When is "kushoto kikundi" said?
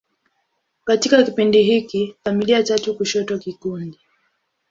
2.97-3.99